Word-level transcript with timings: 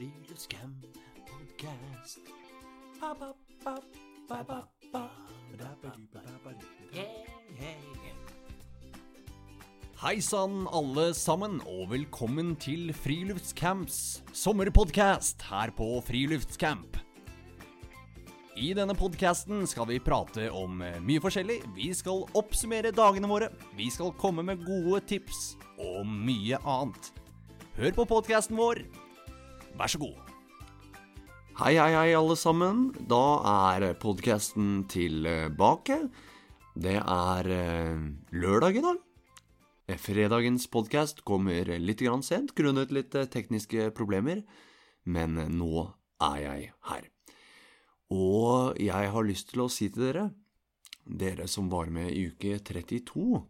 Friluftscamp 0.00 0.84
podcast. 1.28 2.20
Hei 10.00 10.14
sann, 10.24 10.62
alle 10.72 11.04
sammen, 11.12 11.58
og 11.68 11.90
velkommen 11.90 12.54
til 12.56 12.94
Friluftscamps 12.96 14.22
sommerpodcast 14.32 15.44
her 15.50 15.74
på 15.76 15.90
Friluftscamp. 16.08 16.96
I 18.56 18.72
denne 18.72 18.96
podkasten 18.96 19.68
skal 19.68 19.90
vi 19.92 20.00
prate 20.00 20.48
om 20.48 20.80
eh, 20.80 20.96
mye 21.04 21.20
forskjellig. 21.20 21.58
Vi 21.76 21.90
skal 21.92 22.24
oppsummere 22.40 22.96
dagene 22.96 23.28
våre. 23.28 23.52
Vi 23.76 23.92
skal 23.92 24.16
komme 24.16 24.48
med 24.48 24.64
gode 24.64 25.04
tips 25.12 25.58
og 25.76 26.08
mye 26.08 26.56
annet. 26.64 27.12
Hør 27.76 28.00
på 28.00 28.08
podkasten 28.16 28.56
vår. 28.56 28.80
Vær 29.80 29.88
så 29.88 29.96
god. 29.96 30.16
Hei, 31.56 31.78
hei, 31.78 31.92
hei, 31.94 32.08
alle 32.12 32.34
sammen. 32.36 32.90
Da 33.08 33.20
er 33.72 33.94
podkasten 33.96 34.82
tilbake. 34.92 35.96
Det 36.76 36.98
er 37.00 37.48
eh, 37.54 38.02
lørdag 38.36 38.76
i 38.76 38.82
dag. 38.84 39.00
Fredagens 39.96 40.68
podkast 40.68 41.24
kommer 41.24 41.72
litt 41.80 42.04
grann 42.04 42.20
sent 42.20 42.52
grunnet 42.58 42.92
litt 42.92 43.16
eh, 43.16 43.24
tekniske 43.24 43.88
problemer, 43.96 44.44
men 45.08 45.40
nå 45.56 45.86
er 46.28 46.38
jeg 46.44 46.70
her. 46.92 47.08
Og 48.12 48.76
jeg 48.76 49.12
har 49.16 49.28
lyst 49.32 49.54
til 49.54 49.64
å 49.64 49.72
si 49.72 49.88
til 49.88 50.10
dere, 50.10 50.30
dere 51.08 51.48
som 51.48 51.72
var 51.72 51.88
med 51.88 52.12
i 52.12 52.26
uke 52.28 52.58
32, 52.60 53.46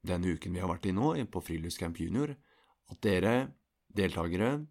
denne 0.00 0.32
uken 0.32 0.56
vi 0.56 0.64
har 0.64 0.72
vært 0.72 0.88
i 0.88 0.96
nå, 0.96 1.12
på 1.28 1.44
Friluftscamp 1.44 2.00
Junior, 2.00 2.38
at 2.88 3.04
dere, 3.04 3.34
deltakere 3.92 4.62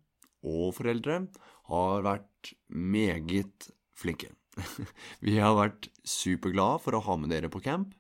og 0.44 0.74
foreldre, 0.78 1.24
har 1.72 2.06
vært 2.06 2.54
meget 2.68 3.70
flinke. 3.98 4.32
Vi 5.26 5.38
har 5.40 5.56
vært 5.58 5.90
superglade 6.06 6.82
for 6.84 6.98
å 6.98 7.04
ha 7.08 7.18
med 7.20 7.34
dere 7.34 7.50
på 7.52 7.64
camp. 7.64 7.94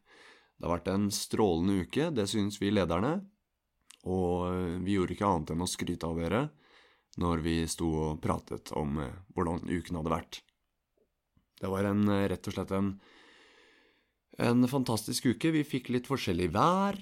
Det 0.57 0.67
har 0.67 0.77
vært 0.77 0.91
en 0.93 1.07
strålende 1.11 1.83
uke, 1.83 2.11
det 2.15 2.27
syns 2.31 2.59
vi 2.61 2.69
lederne, 2.71 3.17
og 4.07 4.83
vi 4.85 4.93
gjorde 4.95 5.15
ikke 5.15 5.27
annet 5.27 5.51
enn 5.51 5.63
å 5.65 5.67
skryte 5.67 6.07
av 6.07 6.19
dere 6.21 6.43
når 7.21 7.43
vi 7.45 7.55
sto 7.69 7.89
og 8.07 8.21
pratet 8.23 8.71
om 8.77 8.97
eh, 9.01 9.17
hvordan 9.35 9.67
uken 9.69 9.99
hadde 9.99 10.13
vært. 10.13 10.39
Det 11.61 11.69
var 11.69 11.87
en, 11.89 12.07
eh, 12.09 12.27
rett 12.31 12.47
og 12.49 12.55
slett 12.55 12.73
en, 12.73 12.93
en 14.41 14.69
fantastisk 14.69 15.29
uke. 15.33 15.53
Vi 15.53 15.65
fikk 15.67 15.91
litt 15.93 16.09
forskjellig 16.09 16.49
vær, 16.55 16.97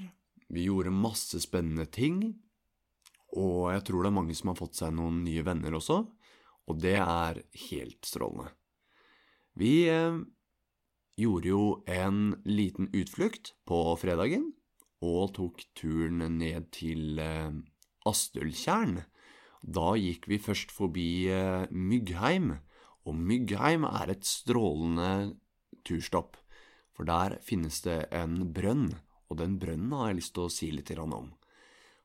vi 0.52 0.68
gjorde 0.68 0.92
masse 0.92 1.40
spennende 1.44 1.88
ting, 1.88 2.34
og 3.38 3.72
jeg 3.72 3.86
tror 3.88 4.04
det 4.04 4.12
er 4.12 4.18
mange 4.20 4.36
som 4.38 4.52
har 4.52 4.60
fått 4.60 4.80
seg 4.80 4.96
noen 4.96 5.22
nye 5.26 5.44
venner 5.48 5.76
også, 5.78 6.02
og 6.68 6.80
det 6.84 6.98
er 7.00 7.42
helt 7.68 8.08
strålende. 8.08 8.52
Vi 9.60 9.88
eh, 9.92 10.20
gjorde 11.20 11.52
jo 11.52 11.64
en 11.92 12.36
liten 12.48 12.90
utflukt 12.96 13.54
på 13.68 13.80
fredagen, 14.00 14.52
og 15.02 15.34
tok 15.36 15.64
turen 15.78 16.22
ned 16.38 16.70
til 16.76 17.20
eh, 17.22 17.52
Astøltjern. 18.08 19.02
Da 19.62 19.94
gikk 20.00 20.28
vi 20.30 20.42
først 20.42 20.74
forbi 20.74 21.28
eh, 21.34 21.68
Myggheim, 21.72 22.56
og 23.06 23.18
Myggheim 23.18 23.86
er 23.90 24.14
et 24.14 24.28
strålende 24.28 25.36
turstopp, 25.88 26.38
for 26.94 27.08
der 27.08 27.40
finnes 27.46 27.82
det 27.86 28.06
en 28.14 28.52
brønn, 28.54 28.92
og 29.32 29.40
den 29.42 29.58
brønnen 29.62 29.94
har 29.98 30.12
jeg 30.12 30.22
lyst 30.22 30.36
til 30.36 30.46
å 30.46 30.54
si 30.54 30.72
litt 30.76 30.92
om. 31.00 31.32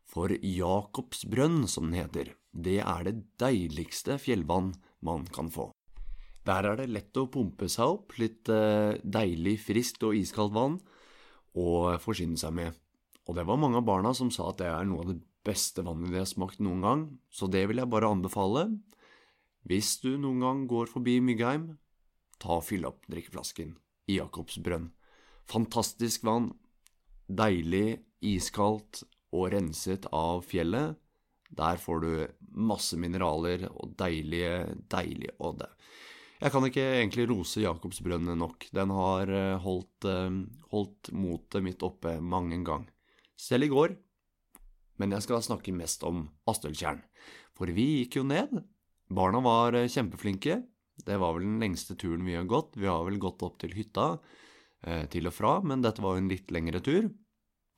For 0.06 0.30
Jakobsbrønn, 0.30 1.66
som 1.68 1.90
den 1.90 1.98
heter, 2.00 2.34
det 2.54 2.78
er 2.80 3.06
det 3.08 3.16
deiligste 3.42 4.16
fjellvann 4.22 4.72
man 5.04 5.26
kan 5.34 5.50
få. 5.52 5.70
Der 6.46 6.68
er 6.70 6.78
det 6.78 6.92
lett 6.94 7.18
å 7.18 7.26
pumpe 7.32 7.66
seg 7.70 7.96
opp 7.96 8.14
litt 8.20 8.48
eh, 8.52 8.94
deilig, 9.02 9.58
friskt 9.66 10.04
og 10.06 10.14
iskaldt 10.14 10.54
vann 10.54 10.76
og 11.58 11.96
forsyne 12.02 12.38
seg 12.38 12.54
med. 12.54 12.76
Og 13.26 13.34
det 13.34 13.46
var 13.48 13.58
mange 13.58 13.80
av 13.80 13.88
barna 13.88 14.12
som 14.14 14.30
sa 14.30 14.52
at 14.52 14.60
det 14.60 14.68
er 14.70 14.86
noe 14.86 15.02
av 15.02 15.10
det 15.10 15.18
beste 15.46 15.82
vannet 15.86 16.12
de 16.12 16.20
har 16.20 16.28
smakt 16.30 16.62
noen 16.62 16.84
gang, 16.84 17.02
så 17.30 17.50
det 17.50 17.64
vil 17.66 17.82
jeg 17.82 17.90
bare 17.90 18.10
anbefale. 18.10 18.68
Hvis 19.66 19.96
du 20.04 20.12
noen 20.14 20.42
gang 20.44 20.62
går 20.70 20.90
forbi 20.92 21.18
Myggheim, 21.24 21.72
ta 22.38 22.60
og 22.60 22.66
fyll 22.68 22.86
opp 22.86 23.02
drikkeflasken 23.10 23.74
i 24.06 24.20
Jakobs 24.20 24.60
brønn. 24.62 24.92
Fantastisk 25.50 26.22
vann, 26.26 26.52
deilig, 27.26 27.98
iskaldt 28.22 29.02
og 29.34 29.50
renset 29.54 30.06
av 30.14 30.44
fjellet. 30.46 30.96
Der 31.56 31.78
får 31.78 32.02
du 32.02 32.10
masse 32.58 32.98
mineraler 32.98 33.68
og 33.70 33.94
deilige, 33.98 34.66
deilige 34.90 35.34
Og 35.38 35.62
Jeg 36.40 36.52
kan 36.52 36.66
ikke 36.66 36.86
egentlig 37.00 37.28
rose 37.30 37.62
Jakobsbrønnen 37.62 38.38
nok. 38.38 38.66
Den 38.72 38.90
har 38.90 39.30
eh, 39.30 39.58
holdt, 39.62 40.04
eh, 40.04 40.30
holdt 40.72 41.12
motet 41.12 41.62
mitt 41.62 41.82
oppe 41.82 42.18
mange 42.20 42.54
en 42.54 42.64
gang. 42.64 42.88
Selv 43.36 43.64
i 43.64 43.68
går. 43.68 43.96
Men 44.98 45.12
jeg 45.12 45.22
skal 45.22 45.44
snakke 45.44 45.72
mest 45.76 46.02
om 46.04 46.28
Astøltjern. 46.48 47.02
For 47.56 47.66
vi 47.72 48.02
gikk 48.02 48.18
jo 48.18 48.24
ned. 48.24 48.52
Barna 49.08 49.40
var 49.40 49.76
eh, 49.76 49.88
kjempeflinke. 49.88 50.62
Det 51.06 51.20
var 51.20 51.36
vel 51.36 51.44
den 51.44 51.60
lengste 51.60 51.96
turen 51.96 52.24
vi 52.24 52.34
har 52.36 52.48
gått. 52.48 52.76
Vi 52.76 52.88
har 52.88 53.04
vel 53.04 53.20
gått 53.20 53.44
opp 53.44 53.60
til 53.60 53.76
hytta 53.76 54.16
til 55.10 55.26
og 55.26 55.32
fra, 55.34 55.56
men 55.66 55.80
dette 55.82 56.02
var 56.04 56.14
jo 56.14 56.20
en 56.20 56.28
litt 56.30 56.52
lengre 56.54 56.78
tur. 56.84 57.08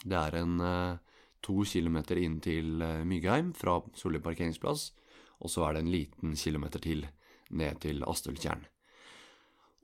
Det 0.05 0.19
er 0.19 0.35
en 0.37 0.59
to 1.45 1.63
kilometer 1.69 2.19
inn 2.21 2.39
til 2.45 2.79
Mygheim 2.79 3.07
Myggheim 3.09 3.53
fra 3.57 3.79
Solli 3.97 4.21
parkeringsplass, 4.23 4.91
og 5.39 5.53
så 5.53 5.67
er 5.69 5.77
det 5.77 5.85
en 5.85 5.93
liten 5.93 6.35
kilometer 6.37 6.83
til 6.83 7.07
ned 7.51 7.81
til 7.85 8.03
Astøltjern. 8.05 8.65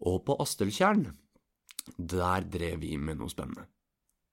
Og 0.05 0.25
på 0.27 0.37
Astøltjern, 0.43 1.07
der 1.97 2.45
drev 2.51 2.81
vi 2.83 2.97
med 2.99 3.21
noe 3.21 3.33
spennende. 3.33 3.69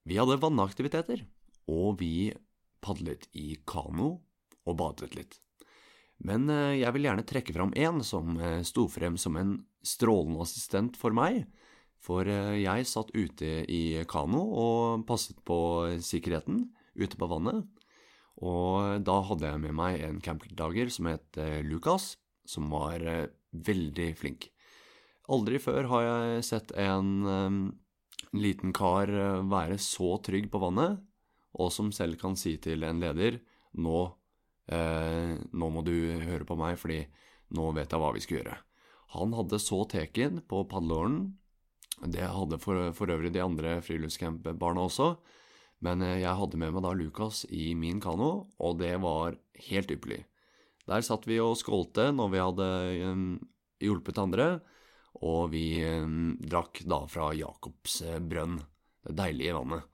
Vi 0.08 0.18
hadde 0.18 0.40
vannaktiviteter, 0.42 1.22
og 1.70 2.00
vi 2.00 2.32
padlet 2.82 3.28
i 3.38 3.54
kano 3.68 4.16
og 4.66 4.78
badet 4.78 5.14
litt. 5.14 5.38
Men 6.26 6.48
eh, 6.50 6.80
jeg 6.82 6.94
vil 6.94 7.08
gjerne 7.08 7.26
trekke 7.26 7.54
fram 7.54 7.72
én 7.78 8.02
som 8.06 8.36
eh, 8.38 8.60
sto 8.66 8.86
frem 8.90 9.18
som 9.18 9.38
en 9.38 9.56
strålende 9.86 10.42
assistent 10.42 10.98
for 10.98 11.14
meg, 11.14 11.44
for 12.02 12.26
eh, 12.26 12.62
jeg 12.62 12.88
satt 12.90 13.14
ute 13.14 13.62
i 13.70 14.02
kano 14.10 14.42
og 14.42 15.06
passet 15.06 15.38
på 15.46 15.58
sikkerheten 16.02 16.66
ute 16.98 17.18
på 17.18 17.28
vannet, 17.30 17.64
og 18.42 19.04
da 19.04 19.18
hadde 19.28 19.48
jeg 19.48 19.62
med 19.62 19.76
meg 19.76 20.00
en 20.02 20.18
campingdager 20.24 20.90
som 20.90 21.08
het 21.10 21.38
Lukas, 21.66 22.16
som 22.48 22.70
var 22.72 23.04
veldig 23.52 24.08
flink. 24.18 24.48
Aldri 25.30 25.60
før 25.62 25.86
har 25.92 26.06
jeg 26.06 26.46
sett 26.48 26.72
en 26.80 27.70
liten 28.32 28.72
kar 28.74 29.12
være 29.46 29.76
så 29.78 30.16
trygg 30.24 30.48
på 30.50 30.62
vannet, 30.64 30.96
og 31.60 31.70
som 31.72 31.92
selv 31.92 32.18
kan 32.20 32.34
si 32.40 32.56
til 32.64 32.88
en 32.88 33.04
leder 33.04 33.38
nå 33.78 34.00
eh, 34.72 35.36
nå 35.52 35.70
må 35.72 35.84
du 35.84 35.94
høre 36.22 36.46
på 36.48 36.56
meg, 36.58 36.78
fordi 36.80 37.02
nå 37.56 37.70
vet 37.76 37.92
jeg 37.92 38.00
hva 38.00 38.12
vi 38.14 38.24
skal 38.24 38.38
gjøre. 38.40 38.56
Han 39.16 39.36
hadde 39.36 39.60
så 39.60 39.82
teken 39.88 40.40
på 40.48 40.64
padleåren. 40.70 41.34
Det 42.08 42.24
hadde 42.24 42.58
for, 42.62 42.88
for 42.96 43.12
øvrig 43.12 43.32
de 43.34 43.42
andre 43.44 43.76
friluftscamp-barna 43.84 44.86
også. 44.88 45.12
Men 45.82 46.02
eh, 46.06 46.20
jeg 46.22 46.38
hadde 46.38 46.60
med 46.60 46.74
meg 46.74 46.84
da 46.84 46.92
Lukas 46.96 47.44
i 47.50 47.72
min 47.78 48.00
kano, 48.02 48.48
og 48.62 48.78
det 48.82 48.94
var 49.02 49.38
helt 49.68 49.94
ypperlig. 49.94 50.22
Der 50.90 51.04
satt 51.06 51.28
vi 51.30 51.38
og 51.42 51.58
skålte 51.60 52.08
når 52.14 52.30
vi 52.32 52.42
hadde 52.42 52.68
um, 53.06 53.26
hjulpet 53.82 54.18
andre, 54.18 54.48
og 55.22 55.52
vi 55.52 55.78
um, 55.86 56.34
drakk 56.42 56.82
da 56.90 57.04
fra 57.10 57.30
Jakobs 57.38 58.00
brønn, 58.26 58.58
det 59.06 59.14
deilige 59.18 59.54
vannet. 59.54 59.86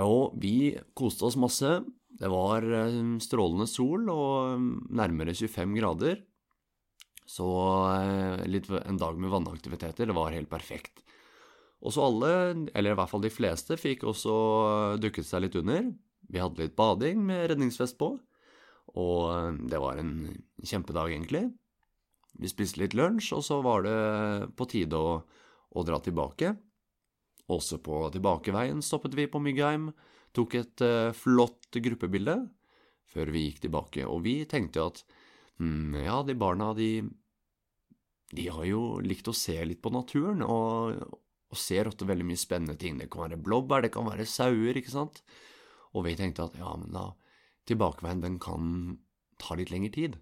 Og 0.00 0.34
vi 0.40 0.74
koste 0.96 1.26
oss 1.28 1.38
masse. 1.38 1.80
Det 2.20 2.28
var 2.30 2.64
eh, 2.64 2.98
strålende 3.22 3.66
sol 3.70 4.08
og 4.12 4.66
nærmere 4.92 5.34
25 5.34 5.76
grader. 5.78 6.20
Så 7.30 7.46
eh, 7.94 8.44
litt, 8.50 8.68
en 8.70 9.00
dag 9.00 9.18
med 9.18 9.32
vannaktiviteter, 9.32 10.10
det 10.10 10.16
var 10.16 10.34
helt 10.34 10.50
perfekt. 10.50 11.02
Og 11.80 11.94
så 11.94 12.04
alle, 12.04 12.30
eller 12.76 12.92
i 12.92 12.98
hvert 12.98 13.10
fall 13.10 13.24
de 13.24 13.32
fleste, 13.32 13.78
fikk 13.80 14.04
også 14.08 14.34
dukket 15.00 15.26
seg 15.26 15.46
litt 15.46 15.56
under. 15.56 15.88
Vi 16.30 16.42
hadde 16.42 16.60
litt 16.60 16.76
bading 16.78 17.22
med 17.26 17.48
redningsvest 17.50 17.96
på, 18.00 18.12
og 19.00 19.20
eh, 19.32 19.60
det 19.70 19.80
var 19.82 20.00
en 20.00 20.12
kjempedag, 20.62 21.14
egentlig. 21.14 21.48
Vi 22.40 22.50
spiste 22.50 22.82
litt 22.82 22.94
lunsj, 22.98 23.32
og 23.36 23.44
så 23.46 23.60
var 23.64 23.84
det 23.86 23.96
på 24.58 24.66
tide 24.70 24.98
å, 24.98 25.16
å 25.70 25.86
dra 25.86 25.98
tilbake. 26.04 26.54
Også 27.50 27.80
på 27.82 28.04
tilbakeveien 28.14 28.82
stoppet 28.84 29.16
vi 29.18 29.26
på 29.30 29.40
Myggheim 29.42 29.88
tok 30.36 30.54
et 30.60 30.82
uh, 30.86 31.10
flott 31.16 31.74
gruppebilde 31.82 32.36
før 33.10 33.32
vi 33.34 33.48
gikk 33.48 33.64
tilbake. 33.64 34.04
Og 34.06 34.22
vi 34.22 34.36
tenkte 34.46 34.84
at 34.86 35.00
mm, 35.58 35.96
ja, 36.04 36.20
de 36.22 36.36
barna, 36.38 36.70
de, 36.78 37.02
de 38.30 38.46
har 38.46 38.68
jo 38.68 38.84
likt 39.02 39.26
å 39.26 39.34
se 39.34 39.58
litt 39.66 39.82
på 39.82 39.90
naturen, 39.90 40.44
og, 40.46 41.02
og 41.50 41.58
ser 41.58 41.90
ofte 41.90 42.06
veldig 42.06 42.26
mye 42.28 42.40
spennende 42.40 42.78
ting. 42.78 42.98
Det 43.00 43.10
kan 43.10 43.26
være 43.26 43.40
blåbær, 43.42 43.84
det 43.84 43.92
kan 43.94 44.06
være 44.06 44.28
sauer, 44.28 44.78
ikke 44.78 44.92
sant? 44.92 45.22
Og 45.94 46.06
vi 46.06 46.16
tenkte 46.18 46.46
at 46.46 46.56
ja, 46.58 46.72
men 46.78 46.94
da, 46.94 47.08
tilbakeveien, 47.66 48.22
den 48.22 48.38
kan 48.42 48.98
ta 49.42 49.56
litt 49.58 49.72
lengre 49.74 49.94
tid. 49.96 50.18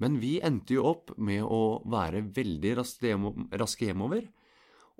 Men 0.00 0.16
vi 0.22 0.38
endte 0.44 0.78
jo 0.78 0.86
opp 0.88 1.12
med 1.20 1.44
å 1.44 1.82
være 1.92 2.24
veldig 2.36 2.76
raske, 2.80 3.84
hjemover. 3.84 4.30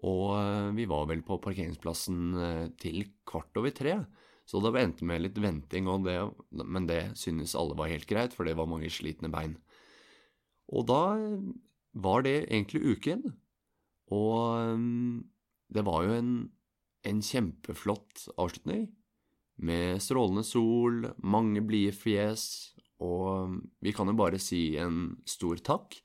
Og 0.05 0.27
eh, 0.37 0.69
vi 0.77 0.88
var 0.88 1.06
vel 1.09 1.23
på 1.25 1.41
parkeringsplassen 1.41 2.21
eh, 2.37 2.67
til 2.81 3.06
kvart 3.29 3.56
over 3.56 3.73
tre. 3.76 3.97
Så 4.49 4.61
det 4.61 4.75
endte 4.81 5.06
med 5.09 5.23
litt 5.23 5.38
venting, 5.41 5.88
det, 6.05 6.17
men 6.50 6.88
det 6.88 7.15
synes 7.17 7.55
alle 7.56 7.76
var 7.79 7.93
helt 7.93 8.09
greit, 8.11 8.35
for 8.35 8.49
det 8.49 8.56
var 8.59 8.69
mange 8.69 8.91
slitne 8.93 9.31
bein. 9.33 9.55
Og 10.75 10.88
da 10.91 11.03
var 11.94 12.25
det 12.26 12.49
egentlig 12.49 12.97
uken. 12.97 13.23
Og 14.11 14.75
um, 14.75 15.23
det 15.71 15.85
var 15.87 16.07
jo 16.07 16.17
en, 16.17 16.33
en 17.07 17.23
kjempeflott 17.25 18.27
avslutning. 18.37 18.89
Med 19.61 20.01
strålende 20.03 20.45
sol, 20.47 21.05
mange 21.21 21.63
blide 21.65 21.93
fjes, 21.95 22.45
og 23.05 23.61
vi 23.85 23.93
kan 23.97 24.09
jo 24.09 24.17
bare 24.17 24.41
si 24.41 24.75
en 24.81 25.21
stor 25.29 25.61
takk. 25.65 25.99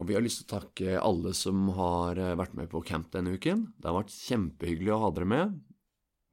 Og 0.00 0.08
vi 0.08 0.16
har 0.16 0.24
lyst 0.24 0.42
til 0.42 0.48
å 0.48 0.54
takke 0.58 0.96
alle 0.98 1.32
som 1.38 1.68
har 1.76 2.18
eh, 2.18 2.34
vært 2.38 2.56
med 2.58 2.68
på 2.72 2.82
camp 2.86 3.12
denne 3.14 3.36
uken. 3.38 3.68
Det 3.78 3.88
har 3.88 3.96
vært 4.00 4.16
kjempehyggelig 4.16 4.92
å 4.92 5.00
ha 5.04 5.10
dere 5.14 5.30
med. 5.30 5.54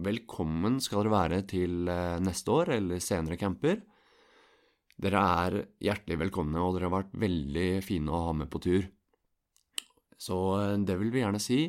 Velkommen 0.01 0.79
skal 0.81 1.03
dere 1.03 1.13
være 1.13 1.41
til 1.51 1.91
eh, 1.91 2.17
neste 2.25 2.55
år 2.55 2.73
eller 2.79 3.03
senere 3.03 3.37
camper. 3.39 3.83
Dere 5.01 5.21
er 5.45 5.59
hjertelig 5.81 6.17
velkomne, 6.25 6.57
og 6.61 6.75
dere 6.75 6.89
har 6.89 6.97
vært 6.97 7.13
veldig 7.21 7.69
fine 7.85 8.11
å 8.11 8.25
ha 8.27 8.33
med 8.41 8.49
på 8.51 8.63
tur. 8.65 8.89
Så 10.17 10.41
eh, 10.57 10.75
det 10.81 10.97
vil 10.99 11.13
vi 11.13 11.23
gjerne 11.23 11.41
si. 11.41 11.61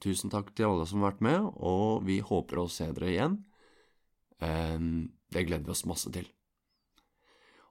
Tusen 0.00 0.32
takk 0.32 0.54
til 0.56 0.70
alle 0.70 0.86
som 0.88 1.02
har 1.02 1.12
vært 1.12 1.24
med, 1.26 1.48
og 1.60 2.04
vi 2.08 2.20
håper 2.24 2.62
å 2.62 2.68
se 2.72 2.86
dere 2.96 3.10
igjen. 3.12 3.34
Det 4.40 5.42
gleder 5.44 5.66
vi 5.66 5.74
oss 5.74 5.84
masse 5.84 6.08
til. 6.14 6.24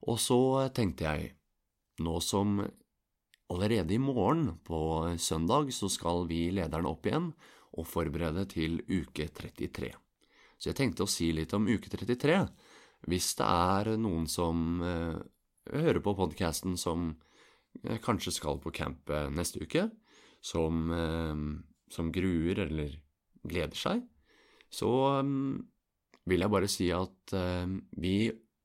Og 0.06 0.20
så 0.22 0.38
tenkte 0.76 1.10
jeg, 1.10 1.32
nå 2.06 2.20
som 2.22 2.60
allerede 3.50 3.96
i 3.96 4.02
morgen, 4.02 4.60
på 4.64 5.10
søndag, 5.18 5.74
så 5.74 5.90
skal 5.90 6.28
vi 6.30 6.52
lederne 6.54 6.92
opp 6.92 7.10
igjen 7.10 7.32
og 7.78 7.88
forberede 7.88 8.46
til 8.50 8.80
uke 8.86 9.28
33. 9.34 9.92
Så 10.60 10.72
jeg 10.72 10.78
tenkte 10.80 11.06
å 11.06 11.10
si 11.10 11.32
litt 11.36 11.54
om 11.56 11.68
uke 11.70 11.90
33. 11.92 12.40
Hvis 13.10 13.32
det 13.40 13.48
er 13.48 13.94
noen 14.02 14.28
som 14.28 14.84
eh, 14.84 15.18
hører 15.72 16.02
på 16.04 16.16
podkasten 16.18 16.76
som 16.80 17.14
eh, 17.86 18.00
kanskje 18.04 18.36
skal 18.36 18.60
på 18.60 18.74
camp 18.76 19.10
eh, 19.14 19.30
neste 19.32 19.64
uke, 19.64 19.88
som, 20.44 20.86
som, 21.90 22.12
gruer 22.14 22.66
eller 22.68 22.96
gleder 23.44 23.78
seg, 23.78 24.04
så 24.70 24.90
mm, 25.26 25.58
vil 26.30 26.46
jeg 26.46 26.54
bare 26.54 26.70
si 26.70 26.90
at 26.94 27.34
eh, 27.38 27.76
vi 27.98 28.16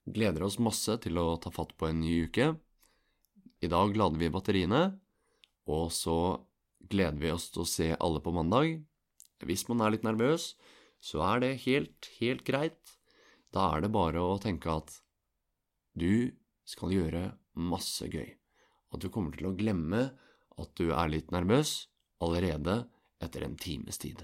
Gleder 0.05 0.45
oss 0.45 0.59
masse 0.61 0.99
til 1.01 1.17
å 1.17 1.39
ta 1.41 1.49
fatt 1.49 1.71
på 1.81 1.89
en 1.89 2.03
ny 2.03 2.27
uke. 2.29 2.51
I 3.65 3.69
dag 3.73 3.95
lader 3.97 4.21
vi 4.21 4.29
batteriene, 4.33 4.83
og 5.65 5.87
så 5.97 6.17
gleder 6.93 7.17
vi 7.23 7.31
oss 7.33 7.47
til 7.55 7.63
å 7.63 7.71
se 7.71 7.87
alle 7.97 8.21
på 8.21 8.35
mandag. 8.37 8.83
Hvis 9.41 9.65
man 9.71 9.81
er 9.81 9.95
litt 9.95 10.05
nervøs, 10.05 10.53
så 11.01 11.25
er 11.25 11.41
det 11.41 11.53
helt, 11.65 12.11
helt 12.21 12.45
greit. 12.45 12.93
Da 13.49 13.71
er 13.73 13.85
det 13.85 13.95
bare 13.97 14.21
å 14.21 14.37
tenke 14.43 14.77
at 14.77 14.93
du 15.97 16.37
skal 16.69 16.93
gjøre 16.93 17.25
masse 17.57 18.05
gøy. 18.05 18.29
At 18.93 19.01
du 19.01 19.09
kommer 19.09 19.33
til 19.33 19.49
å 19.49 19.57
glemme 19.57 20.11
at 20.61 20.77
du 20.77 20.91
er 20.93 21.09
litt 21.09 21.33
nervøs 21.33 21.87
allerede 22.21 22.83
etter 23.25 23.47
en 23.47 23.57
times 23.61 23.99
tid. 24.01 24.23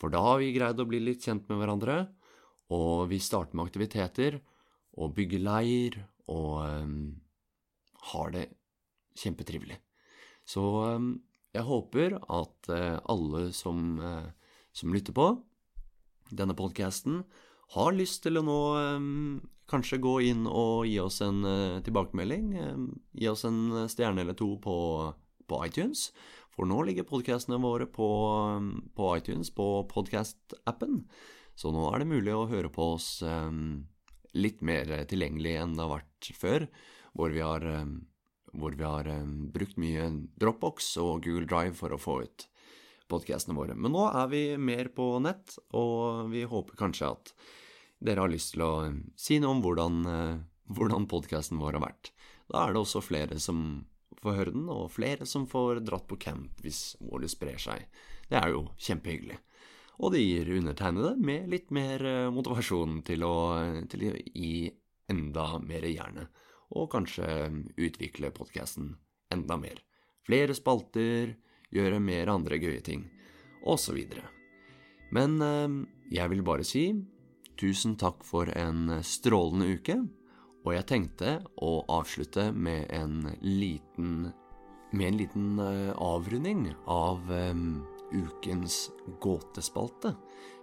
For 0.00 0.12
da 0.12 0.22
har 0.24 0.40
vi 0.40 0.54
greid 0.54 0.80
å 0.80 0.88
bli 0.88 1.02
litt 1.02 1.26
kjent 1.26 1.48
med 1.50 1.60
hverandre, 1.60 1.98
og 2.72 3.10
vi 3.10 3.18
starter 3.20 3.58
med 3.58 3.68
aktiviteter 3.68 4.38
og 5.00 5.14
bygger 5.16 5.42
leir 5.42 5.98
og 6.30 6.62
um, 6.62 6.96
har 8.12 8.32
det 8.34 8.46
kjempetrivelig. 9.18 9.78
Så 10.46 10.62
um, 10.96 11.12
jeg 11.54 11.66
håper 11.66 12.16
at 12.20 12.70
uh, 12.70 12.98
alle 13.10 13.50
som, 13.56 13.98
uh, 13.98 14.30
som, 14.72 14.94
lytter 14.94 15.16
på 15.16 15.30
denne 16.30 16.54
podkasten, 16.58 17.24
har 17.74 17.94
lyst 17.94 18.22
til 18.24 18.38
å 18.38 18.44
nå 18.46 18.60
um, 18.96 19.40
kanskje 19.70 20.00
gå 20.02 20.16
inn 20.30 20.46
og 20.46 20.86
gi 20.90 20.98
oss 21.02 21.20
en 21.26 21.42
uh, 21.46 21.82
tilbakemelding. 21.86 22.54
gi 23.12 23.28
oss 23.30 23.44
en 23.46 23.88
stjerne 23.90 24.24
eller 24.24 24.38
to 24.38 24.54
på, 24.62 24.76
på 25.50 25.60
iTunes. 25.66 26.08
For 26.54 26.68
nå 26.68 26.80
ligger 26.86 27.08
podkastene 27.08 27.60
våre 27.62 27.86
på, 27.90 28.08
på 28.94 29.12
iTunes, 29.16 29.52
på 29.54 29.68
podkast-appen. 29.90 31.02
Så 31.58 31.72
nå 31.74 31.90
er 31.90 32.02
det 32.02 32.10
mulig 32.10 32.34
å 32.34 32.48
høre 32.50 32.70
på 32.72 32.92
oss 32.94 33.18
um, 33.26 33.82
litt 34.36 34.62
mer 34.64 34.90
tilgjengelig 35.10 35.56
enn 35.60 35.74
det 35.76 35.84
har 35.84 35.94
vært 35.98 36.30
før, 36.38 36.66
hvor 37.16 37.34
vi 37.34 37.42
har, 37.42 37.64
eh, 37.66 37.94
hvor 38.52 38.76
vi 38.78 38.86
har 38.86 39.08
eh, 39.10 39.26
brukt 39.54 39.80
mye 39.80 40.06
Dropbox 40.40 40.94
og 41.02 41.24
Google 41.26 41.48
Drive 41.50 41.76
for 41.78 41.94
å 41.94 42.00
få 42.00 42.20
ut 42.26 42.46
podkastene 43.10 43.56
våre. 43.58 43.74
Men 43.74 43.94
nå 43.96 44.06
er 44.12 44.30
vi 44.30 44.44
mer 44.60 44.92
på 44.94 45.12
nett, 45.22 45.56
og 45.74 46.30
vi 46.30 46.44
håper 46.46 46.78
kanskje 46.78 47.10
at 47.10 47.34
dere 48.00 48.22
har 48.22 48.32
lyst 48.32 48.54
til 48.54 48.66
å 48.66 48.72
eh, 48.86 49.00
si 49.18 49.40
noe 49.42 49.56
om 49.56 49.64
hvordan, 49.64 50.02
hvordan 50.70 51.10
podkasten 51.10 51.60
vår 51.60 51.80
har 51.80 51.88
vært. 51.88 52.12
Da 52.50 52.66
er 52.66 52.74
det 52.74 52.84
også 52.84 53.02
flere 53.02 53.38
som 53.42 53.82
får 54.18 54.36
høre 54.36 54.54
den, 54.56 54.66
og 54.72 54.90
flere 54.92 55.28
som 55.28 55.46
får 55.48 55.84
dratt 55.86 56.08
på 56.10 56.18
camp 56.20 56.64
hvis 56.64 56.96
målet 57.04 57.32
sprer 57.32 57.60
seg. 57.60 57.86
Det 58.30 58.38
er 58.40 58.52
jo 58.54 58.66
kjempehyggelig 58.78 59.38
og 60.00 60.14
det 60.14 60.22
gir 60.22 60.50
undertegnede 60.56 61.12
med 61.20 61.50
litt 61.52 61.70
mer 61.74 62.04
eh, 62.08 62.32
motivasjon 62.32 63.00
til 63.06 63.24
å, 63.26 63.36
til 63.90 64.06
å 64.08 64.14
gi 64.16 64.70
enda 65.10 65.46
mer 65.60 65.84
hjerne, 65.84 66.26
og 66.78 66.90
kanskje 66.92 67.26
utvikle 67.76 68.32
podkasten 68.32 68.94
enda 69.34 69.58
mer. 69.60 69.82
Flere 70.26 70.54
spalter, 70.56 71.34
gjøre 71.74 72.00
mer 72.02 72.30
andre 72.32 72.60
gøye 72.62 72.80
ting, 72.86 73.04
osv. 73.68 73.98
Men 75.12 75.36
eh, 75.44 75.76
jeg 76.16 76.32
vil 76.32 76.46
bare 76.46 76.66
si 76.66 76.86
tusen 77.60 77.98
takk 78.00 78.24
for 78.24 78.48
en 78.56 79.02
strålende 79.04 79.68
uke, 79.76 79.98
og 80.64 80.74
jeg 80.74 80.86
tenkte 80.88 81.38
å 81.64 81.80
avslutte 81.88 82.50
med 82.52 82.90
en 82.92 83.24
liten 83.40 84.30
med 84.90 85.06
en 85.06 85.18
liten 85.20 85.50
eh, 85.62 85.92
avrunding 86.02 86.64
av 86.90 87.28
ukens 88.10 88.88
gåtespalte, 89.22 90.10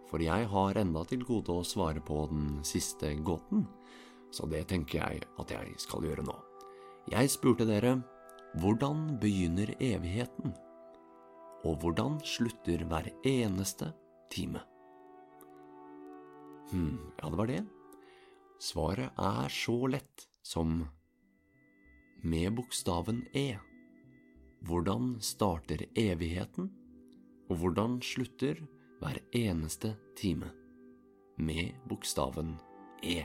for 0.09 0.19
jeg 0.19 0.49
har 0.51 0.79
enda 0.81 1.05
til 1.07 1.23
gode 1.23 1.55
å 1.55 1.63
svare 1.63 2.03
på 2.03 2.25
den 2.31 2.57
siste 2.67 3.13
gåten, 3.23 3.63
så 4.35 4.47
det 4.51 4.65
tenker 4.67 4.99
jeg 4.99 5.23
at 5.39 5.53
jeg 5.55 5.77
skal 5.79 6.03
gjøre 6.03 6.27
nå. 6.27 6.35
Jeg 7.07 7.31
spurte 7.31 7.67
dere 7.67 7.95
hvordan 8.59 9.17
begynner 9.21 9.71
evigheten, 9.79 10.51
og 11.67 11.79
hvordan 11.81 12.19
slutter 12.25 12.83
hver 12.87 13.09
eneste 13.27 13.93
time? 14.31 14.61
Hm, 16.71 16.97
ja, 17.21 17.29
det 17.29 17.39
var 17.39 17.47
det. 17.47 17.63
Svaret 18.59 19.13
er 19.21 19.53
så 19.53 19.77
lett 19.91 20.27
som 20.45 20.81
med 22.23 22.55
bokstaven 22.57 23.25
E. 23.37 23.59
Hvordan 24.65 25.17
starter 25.21 25.85
evigheten? 25.93 26.71
og 27.47 27.61
hvordan 27.61 27.99
slutter 28.03 28.59
hver 29.01 29.19
eneste 29.35 29.93
time 30.17 30.49
med 31.37 31.75
bokstaven 31.87 32.55
E. 33.05 33.23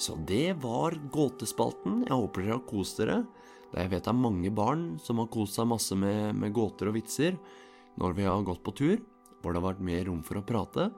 Så 0.00 0.16
det 0.26 0.54
var 0.62 0.96
gåtespalten. 1.12 2.02
Jeg 2.06 2.16
håper 2.16 2.42
dere 2.42 2.56
har 2.56 2.66
kost 2.66 3.02
dere. 3.02 3.22
Jeg 3.72 3.90
vet 3.90 4.04
det 4.04 4.12
er 4.12 4.18
mange 4.18 4.50
barn 4.54 4.84
som 5.02 5.20
har 5.20 5.30
kost 5.32 5.58
seg 5.58 5.68
masse 5.68 5.96
med, 5.96 6.34
med 6.36 6.54
gåter 6.54 6.90
og 6.90 6.96
vitser 6.96 7.38
når 8.00 8.16
vi 8.16 8.26
har 8.26 8.44
gått 8.46 8.62
på 8.64 8.74
tur, 8.76 8.98
hvor 9.42 9.52
det 9.52 9.60
har 9.60 9.72
vært 9.72 9.84
mer 9.84 10.04
rom 10.08 10.22
for 10.24 10.40
å 10.40 10.46
prate. 10.46 10.88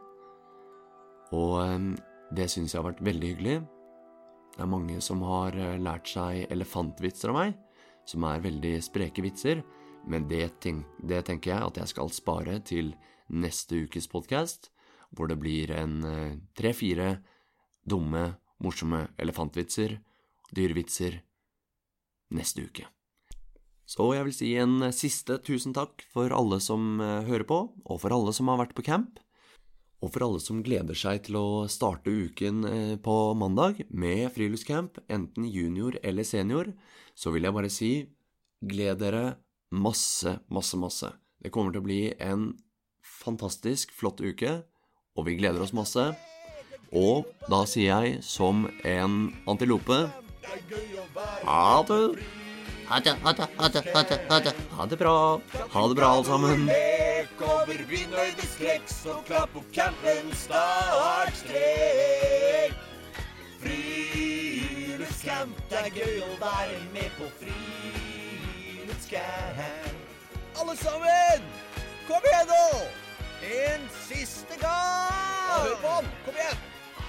Og 1.34 1.54
ehm, 1.64 1.94
det 2.36 2.48
syns 2.52 2.74
jeg 2.74 2.80
har 2.80 2.90
vært 2.90 3.04
veldig 3.04 3.30
hyggelig. 3.32 3.56
Det 4.54 4.62
er 4.62 4.70
mange 4.70 5.00
som 5.02 5.22
har 5.26 5.56
eh, 5.58 5.78
lært 5.82 6.10
seg 6.10 6.44
elefantvitser 6.52 7.32
av 7.32 7.38
meg, 7.38 7.56
som 8.06 8.26
er 8.28 8.44
veldig 8.44 8.76
spreke 8.84 9.24
vitser. 9.24 9.64
Men 10.10 10.28
det, 10.28 10.44
tenk, 10.62 10.84
det, 11.00 11.24
tenker 11.28 11.54
jeg 11.54 11.68
at 11.70 11.80
jeg 11.80 11.92
skal 11.94 12.12
spare 12.12 12.58
til 12.66 12.92
neste 13.32 13.84
ukes 13.86 14.06
podkast, 14.12 14.68
hvor 15.14 15.30
det 15.30 15.38
blir 15.40 15.72
en 15.74 16.00
eh, 16.06 16.34
tre-fire 16.58 17.16
dumme, 17.88 18.34
morsomme 18.62 19.06
elefantvitser, 19.20 19.98
dyrevitser, 20.54 21.22
neste 22.34 22.68
uke. 22.68 22.86
Så 23.84 24.06
jeg 24.16 24.24
vil 24.28 24.36
si 24.36 24.54
en 24.56 24.88
siste 24.96 25.36
tusen 25.44 25.74
takk 25.76 26.06
for 26.12 26.32
alle 26.32 26.60
som 26.62 27.00
eh, 27.02 27.26
hører 27.28 27.46
på, 27.48 27.60
og 27.84 28.00
for 28.00 28.14
alle 28.14 28.32
som 28.36 28.48
har 28.52 28.62
vært 28.62 28.76
på 28.76 28.86
camp. 28.86 29.18
Og 30.04 30.10
for 30.12 30.26
alle 30.26 30.40
som 30.42 30.60
gleder 30.64 30.96
seg 30.98 31.22
til 31.24 31.38
å 31.40 31.64
starte 31.72 32.12
uken 32.12 32.66
eh, 32.68 32.96
på 33.00 33.16
mandag 33.40 33.80
med 33.88 34.28
friluftscamp, 34.34 35.00
enten 35.08 35.46
junior 35.48 35.96
eller 36.04 36.28
senior, 36.28 36.68
så 37.16 37.32
vil 37.32 37.48
jeg 37.48 37.56
bare 37.56 37.72
si 37.72 37.92
gled 38.60 39.00
dere 39.00 39.24
masse, 39.72 40.36
masse, 40.52 40.76
masse. 40.76 41.08
Det 41.40 41.52
kommer 41.54 41.72
til 41.72 41.80
å 41.80 41.88
bli 41.88 42.02
en 42.20 42.50
fantastisk 43.24 43.96
flott 43.96 44.20
uke, 44.20 44.60
og 45.16 45.28
vi 45.28 45.38
gleder 45.40 45.64
oss 45.64 45.74
masse. 45.76 46.10
Og 46.92 47.24
da 47.48 47.64
sier 47.68 48.04
jeg 48.04 48.22
som 48.24 48.68
en 48.84 49.32
antilope 49.48 50.04
Ha 51.44 51.82
det. 51.88 52.43
Ha 52.88 53.00
det, 53.00 53.16
ha 53.22 53.32
det, 53.32 53.48
ha 53.58 53.68
det, 53.68 53.84
ha 53.94 54.02
det, 54.02 54.20
ha 54.28 54.40
det. 54.40 54.54
Ha 54.76 54.86
det 54.86 54.96
bra. 54.96 55.40
Ha 55.70 55.88
det 55.88 55.94
bra, 55.94 56.12
alle 56.12 56.24
sammen. 56.24 56.66
Lek 56.68 57.40
over 57.40 57.84
vinnøydes 57.88 58.60
leks 58.60 59.06
og 59.08 59.24
klapp 59.28 59.56
opp 59.56 59.72
campen, 59.72 60.32
startstrek. 60.36 61.52
Friluftscamp, 63.62 65.56
det 65.70 65.78
er 65.80 65.90
gøy 65.96 66.20
å 66.26 66.28
være 66.42 66.78
med 66.92 67.10
på 67.16 67.24
friluftscamp. 67.40 69.58
Alle 70.60 70.74
sammen, 70.78 71.40
kom 72.10 72.22
igjen 72.28 72.48
nå! 72.52 72.66
En 73.44 73.82
siste 74.04 74.54
gang! 74.60 75.52
Hør 75.54 75.74
på 75.80 75.88
ham, 75.96 76.06
kom 76.26 76.36
igjen! 76.36 76.58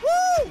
Woo! 0.05 0.43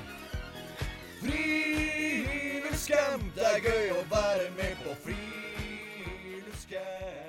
friluftscamp. 2.85 3.25
Det 3.35 3.45
er 3.45 3.59
gøy 3.65 3.91
å 3.95 4.05
være 4.11 4.51
med 4.57 4.77
på 4.85 4.95
friluftscamp. 5.05 7.24